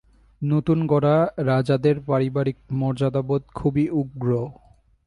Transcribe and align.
নতুন-গড়া 0.41 1.15
রাজাদের 1.45 1.95
পারিবারিক 2.01 2.57
মর্যাদাবোধ 2.73 3.43
খুবই 3.53 3.85
উগ্র। 3.93 4.29